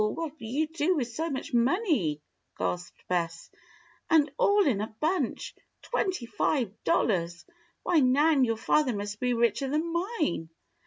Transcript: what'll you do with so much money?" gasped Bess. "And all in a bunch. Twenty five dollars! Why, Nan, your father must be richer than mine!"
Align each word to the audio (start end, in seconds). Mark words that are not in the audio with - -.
what'll 0.03 0.35
you 0.39 0.65
do 0.65 0.95
with 0.95 1.07
so 1.09 1.29
much 1.29 1.53
money?" 1.53 2.19
gasped 2.57 3.07
Bess. 3.07 3.51
"And 4.09 4.31
all 4.35 4.65
in 4.65 4.81
a 4.81 4.95
bunch. 4.99 5.53
Twenty 5.83 6.25
five 6.25 6.73
dollars! 6.83 7.45
Why, 7.83 7.99
Nan, 7.99 8.43
your 8.43 8.57
father 8.57 8.95
must 8.95 9.19
be 9.19 9.35
richer 9.35 9.69
than 9.69 9.93
mine!" 9.93 10.49